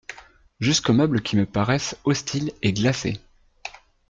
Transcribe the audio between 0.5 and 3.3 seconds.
Jusqu'aux meubles qui me paraissaient hostiles et glacés.